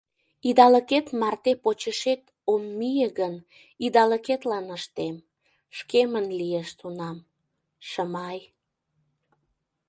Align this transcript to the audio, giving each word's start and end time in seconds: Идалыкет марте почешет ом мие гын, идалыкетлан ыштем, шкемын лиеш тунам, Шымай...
Идалыкет 0.49 1.07
марте 1.19 1.51
почешет 1.63 2.21
ом 2.51 2.61
мие 2.79 3.07
гын, 3.19 3.35
идалыкетлан 3.85 4.65
ыштем, 4.77 5.15
шкемын 5.77 6.25
лиеш 6.39 6.69
тунам, 6.79 7.17
Шымай... 7.89 8.39